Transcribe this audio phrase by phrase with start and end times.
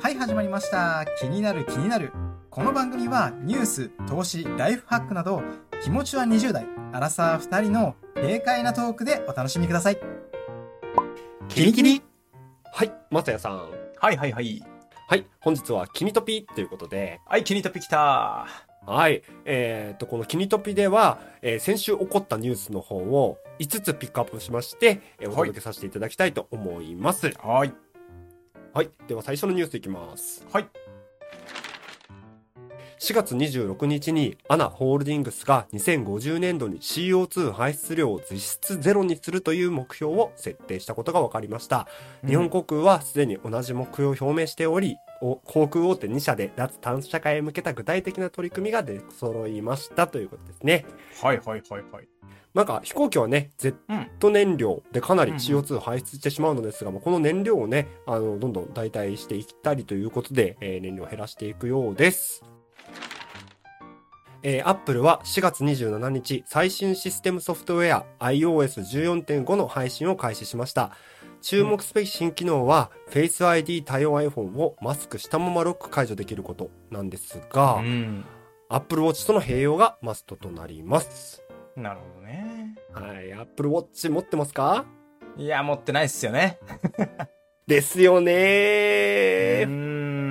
[0.00, 1.06] はい始まりました。
[1.18, 2.12] 気になる気になる。
[2.50, 5.42] この番組はニュース投資ライフハックなど
[5.82, 9.98] 気持ちは20代アラサー2人の軽快なトークでお楽しみください。
[11.48, 12.02] キリキリ。
[12.72, 13.70] はい、まさやさん。
[13.98, 14.62] はいはいはい。
[15.08, 18.46] はい、本日はキニトピということで、はいキニトピきた。
[18.86, 27.32] はい、えー、と、このキニトピでは、えー先週起こったニュースの方を5つピックアップしまして、えーお届けさせていただきたいと思います。
[27.40, 27.83] はい
[28.74, 30.44] はい、では最初のニュースいきます。
[30.52, 30.66] はい
[32.98, 41.86] 4月26日にアナホールディングスが2050年度に CO2 排出量を実質ゼロにするという目標を設定したことが分かりました。
[42.26, 45.13] 日本航空はすでに同じ目標を表明しており、お
[45.44, 50.84] 航空大手2社で脱炭素社会へ向けた具体的な取り組みが出揃いましたということですね。
[51.22, 52.08] はいはいはいはい
[52.54, 62.44] なんか飛行機はね、ジェット燃料でかなり CO2 排出してしまうのですが、まあこの燃料をね、あの、どんどん代替していったりということで、えー燃料を減らしていくようです。
[64.46, 70.92] えー、Apple は4月27日、最新システムソフトウェア iOS14.5 の配信を開始しました。
[71.46, 78.24] 注目すべき新機能は、Face ID 対応 iPhone をマスクしたままロック解除できることなんですが、ん。
[78.70, 81.42] Apple Watch との併用がマストとなります。
[81.76, 82.76] なるほどね。
[82.94, 84.86] はい、Apple Watch 持ってますか？
[85.36, 86.58] いや持ってないっすよね。
[87.66, 89.64] ですよね。
[89.66, 90.23] うーん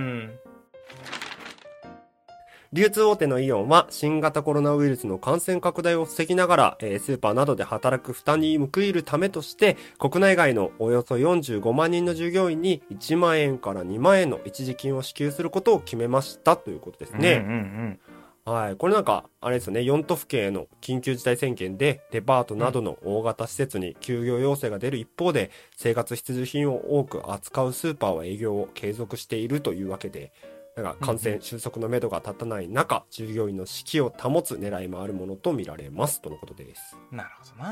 [2.74, 17.44] 流通大手のイオンは新型コロナウイルスの感染拡大を防ぎながら、えースーパーなどで働く負担に報いるためとして、国内外のおよそ45万人の従業員に1万円から2万円の一時金を支給することを決めましたということですね。
[17.46, 18.00] うんうん
[18.46, 18.76] はい。
[18.76, 30.34] これなんか、あれですよね、4都府県への緊急事態宣言で、デパートなどの大型施設に休業要請が出る一方で、生活必需品を多く扱うスーパーは営業を継続しているというわけで、
[30.76, 36.98] なんか感染収束のめどが立たない中、従業員の士気を保つ狙いもあるものと見られます、とのことです。
[37.12, 37.70] うんなるほどな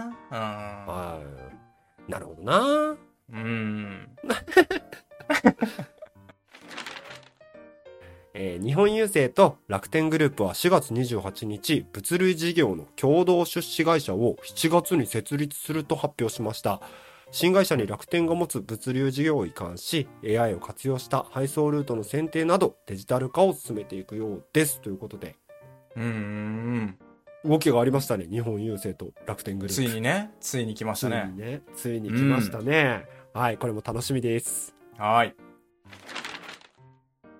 [0.85, 1.19] は
[2.07, 2.11] い。
[2.11, 2.97] なるほどな
[3.31, 4.09] うん
[8.33, 16.81] えー日本郵政と楽天グループは4月28日、物流事業の共同出資会社を7月に設立すると発表しました。
[17.31, 24.81] 新会社に楽天が持つ物流事業を移管し、AI を活用した配送ルートの選定などデジタル化を進めていくようです。
[24.81, 25.35] ということで、
[25.95, 26.97] うんうん
[27.43, 28.27] 動きがありましたね。
[28.29, 29.81] 日本郵政と楽天グループ。
[29.81, 31.61] ついにねついに来ましたついねにね。
[31.75, 33.05] ついに来ましたね。
[33.33, 34.75] はい、これも楽しみです。
[34.97, 35.33] はい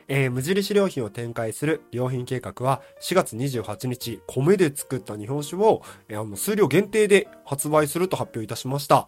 [0.08, 9.08] えー無印良品を展開する良品計画は4月28日、米で作った日本酒を、えーあの数量限定で発売すると発表いたしました。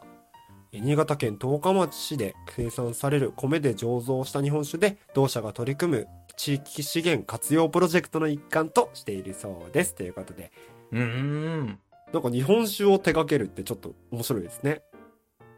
[0.74, 9.94] えー新潟県十日町市で生産される米で醸造した日本酒で、同社が取り組む地域資源活用プロジェクトの一環としているそうです。
[9.94, 10.52] ということで、
[10.92, 11.80] うんうん
[12.12, 14.82] なんか日本酒を手掛けるってちょっと面白いですね。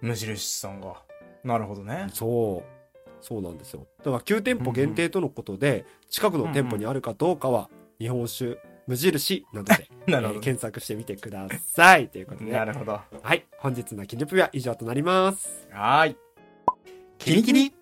[0.02, 1.02] 無印さんが
[1.44, 2.76] なるほどねそう。
[3.22, 3.88] そうなんですよ。
[4.00, 12.10] だから9店舗限定とのことで、近くの店舗にあるかどうかは、日本酒、無印などで、 なるほえー検索してみてください。
[12.10, 13.00] ということどで、なるほど。
[13.22, 13.46] はい。
[13.58, 15.68] 本日のキニプリは以上となります。
[15.72, 16.16] はい。
[17.18, 17.74] キリキリ？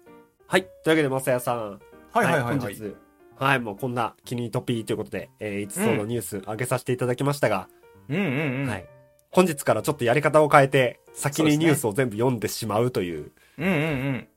[0.48, 0.64] はい。
[0.64, 1.82] というわけで、まさやさん。
[2.12, 2.60] はいはいはいはい。
[2.60, 2.96] 本日、
[3.36, 7.68] はい、もうこんなキニトピーということで、えー、5つのニュース上げさせていただきましたが、
[8.10, 8.16] うん。
[8.16, 8.86] うんうんはい。
[9.32, 11.58] 本日からちょっとやり方を変えて、先そうですね。
[11.58, 13.76] にニュースを全部読んでしまうといううんうんう
[14.12, 14.28] ん。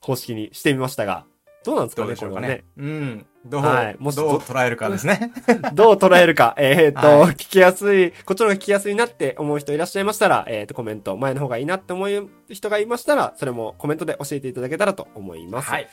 [0.00, 1.26] 方式にしてみましたが、
[1.64, 2.64] どうなんですかね、どうでしょうかこれはね。
[2.76, 3.26] うん。
[3.44, 3.96] どうはい。
[3.98, 5.32] もしどう捉えるかですね。
[5.74, 7.30] どう捉えるか、えっ、と、 はい。
[7.32, 15.70] 聞きやすい、こっちの方が聞きやすいなって思う人いらっしゃいましたら、えっ、と、コメント、前の方がいいなって思う人がいましたら、それもコメントで教えていただけたらと思います。
[15.70, 15.88] はい。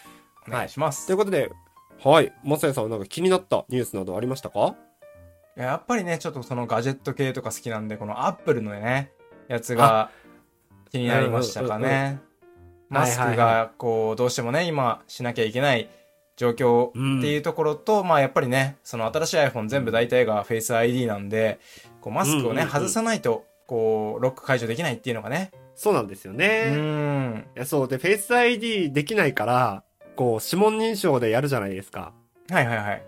[0.47, 1.05] お願いします。
[1.07, 1.51] ということで、
[2.03, 2.31] はい。
[2.43, 4.75] まさやさんはなんか気になったニュースなどありましたか？
[5.57, 9.11] いややっぱりね、ちょっとそのガジェット系とか好きなんで、このアップルのね、
[9.47, 10.11] やつが
[10.91, 12.19] 気になりましたかね。
[12.89, 15.89] マスクが、こう、どうしてもね、今しなきゃいけない
[16.37, 21.59] 状況っていうところと、まあやっぱりね、その新しい iPhone 全部大体が Face ID なんで、
[22.01, 25.51] こうマスクをね、うんうんうん外さないと、こう、ロック解除できないっていうのがね。
[25.75, 26.45] そうなんですようね。
[26.71, 27.45] ーん。
[27.55, 29.83] いやそうで、Face ID できないから、
[30.15, 32.13] こう、指紋認証でやるじゃないですか。
[32.49, 33.03] はいはいはい。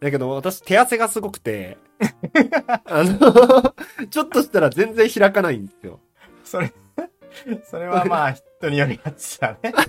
[0.00, 1.78] だけど私手汗がすごくて、
[2.84, 3.74] あの、
[4.10, 6.00] ちょっとしたら全然開かないんですよ。
[6.42, 6.72] それ、
[7.68, 9.72] それはまあ人によりやつだね。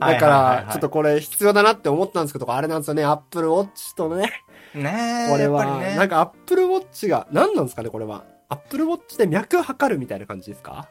[0.00, 4.30] だから、ちょっとこれ必要だなって思ったんですけど、あれなんですよね、Apple Watch とね、
[4.74, 5.94] ねえ、これは、ね。
[5.96, 8.24] なんか Apple Watch が、何なんですかね、これは。
[8.48, 10.88] Apple Watch で脈測るみたいな感じですか？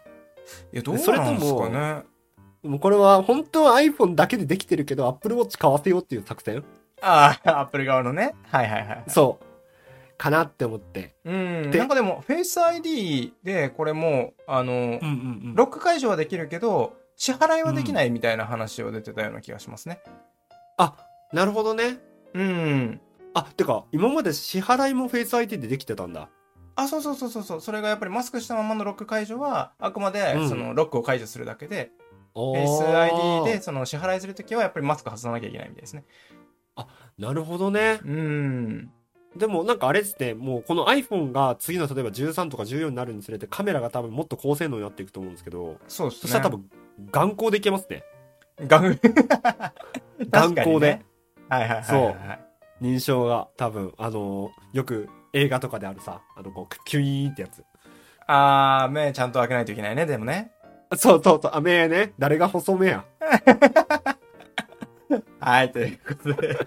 [0.74, 1.02] いや、どうな
[1.32, 2.04] んですかね。
[2.64, 6.64] もうこれは本当は iPhone だけでできてるけど Apple Watch 買わせようっていう作戦？
[7.02, 8.36] ああ、アップル側のね。
[8.52, 9.04] はいはいはい。
[9.08, 9.46] そう。
[10.22, 11.16] かなって思って。
[11.26, 11.72] うん。
[11.72, 15.04] でなんかでも、フェイス ID で、これも、あの、うんうんう
[15.50, 15.56] ん。
[15.56, 20.00] ロック解除はできるけど、支払いはできないみたいな話を出てたような気がしますね。
[20.78, 20.96] あ、
[21.34, 21.98] なるほどね。
[22.36, 23.02] うん。
[23.34, 26.30] あ、てか、今まで支払いも Face ID でできてたんだ。
[26.76, 27.62] あ、そうそうそうそうそう。
[27.62, 31.90] それがやっぱりマスクしたままのロック解除は、あくまでう、んその、ロックを解除するだけで、
[32.36, 36.06] フフェイス ID で、その、支払いするときは、やっぱりマスク外さなきゃいけないみたいですね。
[37.18, 38.00] なるほどね。
[38.06, 38.92] うん。
[39.36, 46.22] でもなんかあれですね、もうこの iPhone が次の例えば13とか14になるにつれてカメラが多分もっと高性能になっていくと思うんですけど、そうですね。
[46.24, 46.70] そしたら多分
[47.12, 48.04] 眼光でいけますね。
[48.68, 51.06] 眼 確かに光でね。
[51.50, 51.86] はいはいはいはい。
[51.86, 52.16] そう
[52.82, 57.64] 認証が多分、あのーよく映画とかであるさ、あのこう、キュイーンってやつ。
[58.28, 60.52] あー、目ちゃんと開けないといけないね、でもね。
[60.96, 62.14] そうそうそう、あ、目ね。
[62.20, 63.06] 誰が細目や。
[65.40, 66.58] はい、ということで。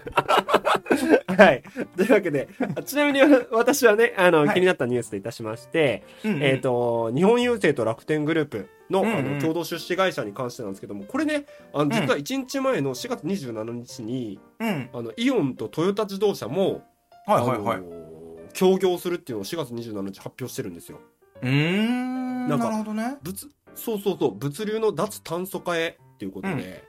[1.37, 1.63] はい。
[1.95, 3.21] というわけで、あちなみに
[3.51, 14.89] 私はね、あの、はい気になったニュースといたしまして、えっ、と、日本郵政と楽天グループの,、うんうんあの共同出資会社に関してなんですけども、これね、あの実は1日前の4月27日に、うん。
[14.93, 16.83] あのイオンとトヨタ自動車も、
[17.25, 17.77] はいはいはい。
[17.77, 18.05] あの
[18.53, 20.99] 協業するっていうのを4月27日発表してるんですよ。
[21.41, 22.47] うーん。
[22.47, 23.17] なんかなるほどね。
[23.21, 23.37] 物
[23.75, 26.83] そうそうそう、物流の脱炭素化へっていうことで、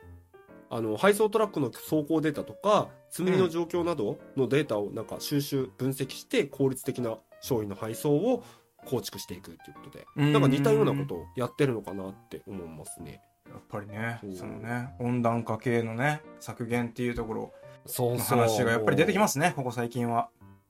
[0.70, 8.42] あの配送トラックの走行データとか積み荷の状況などのデータをなんか収集分析して効率的な商品の配送を
[8.84, 10.32] 構築していくっていうことでうん。
[10.32, 13.20] なんか似たようなことをやってるのかなって思いますね。
[13.48, 17.52] やっぱりねそのね、温暖化系のね、削減っていうところ
[17.86, 20.28] の話がやっぱり出てきますね、ここ最近は。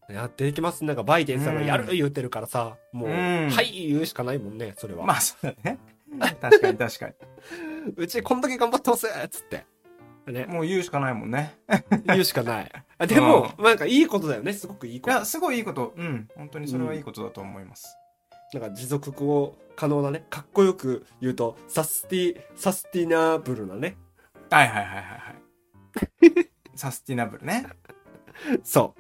[0.09, 0.85] やっていきます。
[0.85, 3.51] なんかバイデンさんがやる言ってるからさもう、うん。
[3.51, 5.79] はい言うしかないもんねそれは、まあそうだね。
[6.41, 7.11] 確かに確か
[7.97, 9.67] うちこんだけ頑張ってますっつって
[10.32, 10.52] ねに。
[10.52, 11.58] もう言うしかないもんね。
[12.06, 15.93] 言うしかないあでも、なんかいいことだよねすごくいいこといや、すごいいいこと。
[15.96, 16.28] うん。
[16.37, 17.96] 本当にそれはいいことだと思います。
[18.52, 19.12] なんか持続
[19.75, 23.96] 可能なね、かっこよく言うと、サスティ、サスティナブルなね。
[24.50, 26.49] はいはいはいはいはい。
[26.76, 27.67] サスティナブルね。
[28.62, 28.94] そ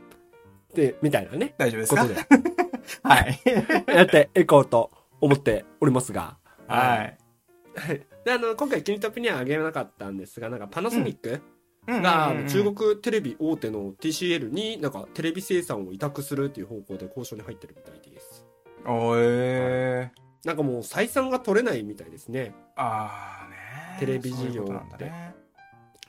[0.72, 0.76] う。
[0.76, 2.04] で、みたいなね、大丈夫ですか？
[3.08, 3.40] はい。
[3.86, 4.90] やっていこうと
[5.20, 6.36] 思っておりますが。
[6.68, 7.18] はい。
[8.26, 11.40] で、あの、今回、キニトピにはあげなかったんですが、なんかパナソニック
[11.86, 18.44] うんが、中国テレビ大手の TCL になんかテレビ生産を委託するっていう方向で交渉に入ってるみたいです。
[18.84, 20.46] おえー。
[20.46, 22.52] なんかもう採算が取れないみたいですね。
[22.74, 23.56] あーね
[24.00, 25.34] テレビ事業そういうことなんだね。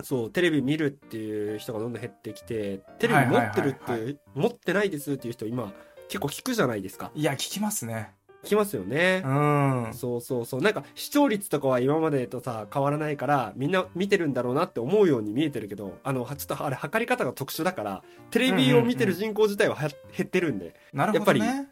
[0.01, 5.71] そう、テレビ見るっていう人がどんどん減ってきて、テレビ持ってるって持ってないですっていう人今
[6.07, 7.11] 結構聞くじゃないですか。
[7.13, 8.16] いや、聞きますね。
[8.47, 9.29] 聞きますよねう。
[9.29, 9.93] ん。
[9.93, 10.61] そうそうそう。
[10.61, 20.75] なんか視聴率とかは今までとさ、変わらないから、みんな見てるんだろうなって思うように見えてるけど、あの、ちょっとあれ測り方が特殊だから、テレビを見てる人口自体はは減ってるんで。
[20.93, 21.45] なるほどね。
[21.45, 21.65] やっ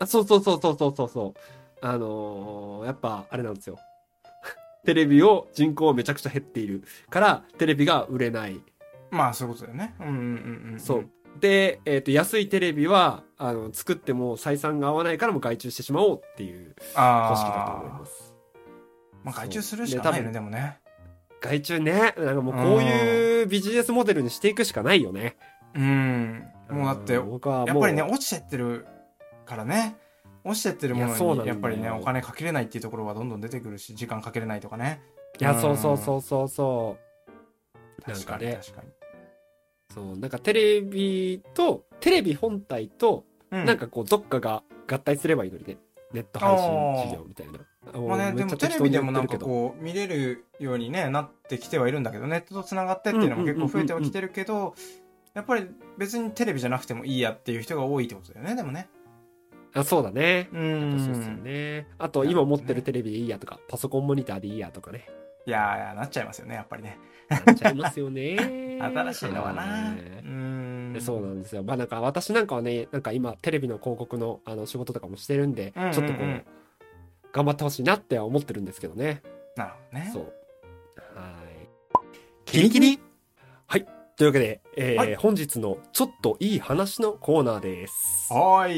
[0.00, 1.40] あ、そうそうそうそうそうそうそう。
[1.84, 3.78] あのーやっぱあれなんですよ。
[4.86, 8.60] テレビを人口めちゃくちゃ減っているから、テレビが売れない。
[9.10, 9.94] まあそういうことだよね。
[10.00, 10.80] うんうんうんうん。
[10.80, 11.08] そう。
[11.40, 18.34] で、えっ、と、安いテレビは、あの、作っても採算が合わないからもう外注してしまおうっていうあ方式だと思いあます。
[19.24, 20.78] まあ外注するしかないよね、ででもね。
[21.40, 25.36] 外注ね、なんかもうこういうビジネスモデルにしていくしかないよね。
[25.74, 26.44] うん。
[26.70, 28.86] もうだって、ん僕はやっぱりね、落ちてってる
[29.44, 29.96] からね。
[30.44, 35.02] 落ちてってるものに、やっぱりね、お金かけれないっていうところはどんどん出てくるし、時間かけれないとかね。
[35.40, 36.96] いや、うんそうそうそうそうそ
[37.98, 38.02] う。
[38.02, 38.88] 確かに確かに。
[39.92, 45.78] そう、なんかテレビと、テレビ本体と、うなんかこう、どっかが合体すればいいのにね。
[46.12, 47.52] ネット配信事業みたいな。
[48.00, 54.74] まあね、でもテレビでもなんかこう見れるようにねなってきてはいるんだけどネットとつながってっていうのも結構増えてはきてるけど
[55.34, 55.66] やっぱり
[55.98, 58.88] 別にテレビじゃなくてもいいやっていう人が多いってことだよねでもね
[59.74, 59.80] う。
[59.80, 60.48] あ、そうだね。
[60.52, 61.86] うそうですよんね。
[61.98, 65.06] あと、今持ってるテレビでいいやとか、パソコンモニターでいいやとかね。
[65.46, 68.36] いやなっちゃいますよねやっぱりねなっちゃいますよね。
[68.80, 70.22] 新しいのはなはい
[70.92, 71.62] うんでそうなんですよ。
[71.62, 76.44] まあなんか私なんかはね、なんか今テレビの広告のあの仕事とかもしてるんで、うんうんうんちょっとこう、
[77.32, 79.22] 頑張ってほしいなっては思ってるんですけどね。
[79.56, 80.22] なるほどねそう。
[81.14, 81.68] はい。
[82.44, 83.00] キリキリ？
[83.66, 83.86] はい。
[84.16, 88.32] というわけで、えーはい本日のちょっといい話のコーナーです。
[88.32, 88.72] はー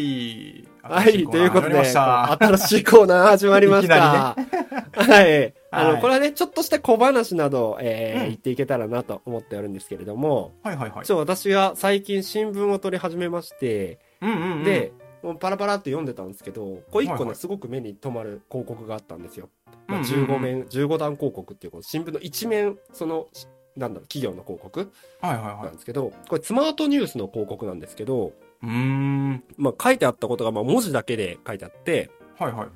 [0.63, 1.27] いはい。
[1.27, 4.39] ということで、新しいコーナー始まりました新しいコーナー始まりました。
[4.39, 4.54] いき
[5.03, 5.55] はい。
[5.71, 19.49] あの、はいこれはね、ちょっとした小話など、えーうん言っていけたらなと思っておるんですけれども、はいはいはいちょ私が最近新聞を取り始めまして、うんうんうんで、もうパラパラって読んでたんですけど、こう一個ね、はいはいすごく目に留まる広告があったんですよ。
[19.87, 23.47] まあ、うんうんうん15面、15段広告っていうこの新聞の一面、その、し
[23.77, 28.33] なんだろう、企業の広告はいはいなはんですけど、これスマートニュースの広告なんですけど、
[28.63, 28.67] い。
[28.67, 29.45] うーん。
[29.57, 32.69] まあ、書いてあったことが、まあ、文字だけで書いてあって、はいはい。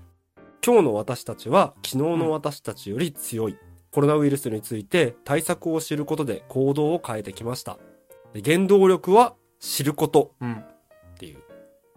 [0.68, 3.56] 今日の私たちは昨日の私たちより強い。
[3.90, 7.78] コロナウイルスについて対策を知ることで行動を変えてきました。
[8.34, 10.52] で原動力は知ることうん。
[10.52, 10.64] っ
[11.18, 11.38] ていう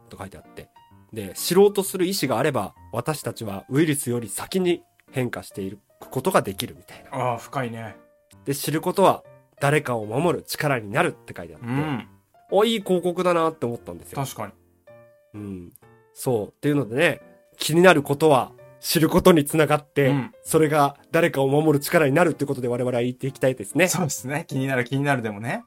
[0.08, 0.70] と書いてあって。
[1.12, 7.13] で、知ろうとする意志があれば私たちはウイルスより先に変化していることができるみたいな。
[7.13, 7.98] ああ、深いね。
[8.46, 9.25] で、知ることは
[9.60, 12.08] 誰かを守る力になるって書いてあって、うん。
[12.50, 14.24] お、いい広告だなって思ったんですよ。
[14.24, 14.54] 確かに。
[15.34, 15.74] うん。
[16.13, 16.48] そう。
[16.48, 17.22] っていうのでね、
[17.58, 23.88] 気になることは知ることにつながって、うんそれが誰かを守る力になるってことで我々は言っていきたいですね。
[23.88, 24.45] そうですね。
[24.47, 25.63] 気になる気になるでもね。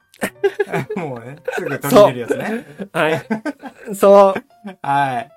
[0.95, 2.65] もうね、すぐ取り入れるやつね。
[2.91, 3.95] はい。
[3.95, 4.77] そう。
[4.81, 5.31] はい。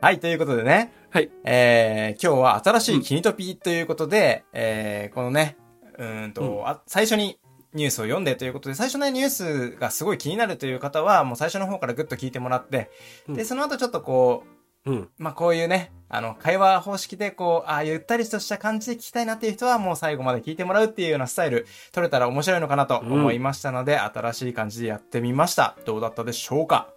[0.00, 0.92] はい、ということでね。
[1.10, 1.30] はい。
[1.44, 5.56] えー、今日は新しいキニトピということで、えー、このね、
[5.98, 7.38] うーんと、うんあ最初に
[7.74, 12.90] ニュースを読んでということで、最初のニュースがすごい気になるという方は、もう最初の方からぐっと聞いてもらって、
[13.28, 14.55] うんで、その後ちょっとこう、
[14.86, 15.08] うん。
[15.18, 25.76] まあ、こういうね、あの、会話方式で、こう、ああ、ゆったりとした感じで聞きたいなっていう人は、もう最後まで聞いてもらうっていうようなスタイル、取れたら面白いのかなと思いましたので、新しい感じでやってみました。
[25.84, 26.88] どうだったでしょうか？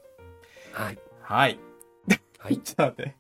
[0.74, 1.00] はい。
[1.22, 1.60] はい。
[2.38, 2.58] はい。
[2.62, 3.16] ちょっと待って。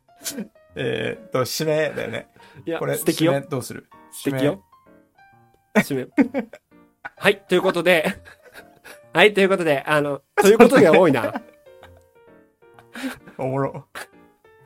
[0.75, 2.27] えーっと、締めだよね。
[2.65, 3.47] いや、これ、素敵よ締め。
[3.47, 3.87] どうする？
[4.11, 4.63] 素敵よ。
[5.75, 6.47] 締め。
[7.17, 7.41] はい。
[7.47, 8.21] ということで、
[9.13, 9.33] はい。
[9.33, 11.41] ということで、あの、ということが多いな。
[13.39, 13.87] おもろ。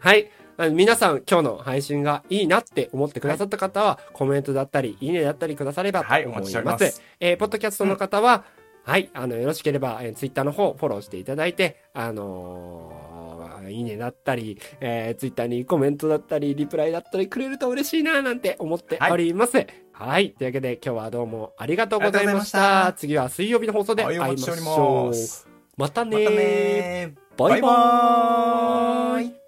[0.04, 0.30] はい。
[0.74, 6.46] 皆さん、今日の配信がいいなって思ってくださった方は、コメントだったり、いいねだったりくださればとはい、お思います。
[6.46, 7.02] 待ちしております。
[7.22, 8.44] えーポッドキャストの方は、
[8.84, 19.66] はい、あの、よろしければ、えー、ツイッターの方、フォローしていただいて、あのーいいねだったり、えー、ツイッターにコメントだったり、リプライだったりくれると嬉しいな、なんて思っております。
[19.94, 20.32] はい。
[20.32, 22.58] というわけで、今日はどうもありがとうございました。
[22.58, 25.14] した次は水曜日の放送ではい、会いましょう
[25.78, 25.88] ま。
[25.88, 26.36] たねまたー。
[26.36, 27.38] ねー。
[27.38, 29.43] バイバーイバイバーイ